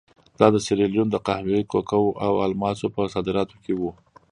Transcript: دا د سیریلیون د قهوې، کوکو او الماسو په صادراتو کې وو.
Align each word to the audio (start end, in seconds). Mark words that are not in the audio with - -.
دا 0.39 0.47
د 0.53 0.57
سیریلیون 0.65 1.07
د 1.11 1.15
قهوې، 1.27 1.59
کوکو 1.71 2.03
او 2.25 2.31
الماسو 2.45 2.85
په 2.95 3.01
صادراتو 3.13 3.55
کې 3.63 3.73
وو. 3.79 3.91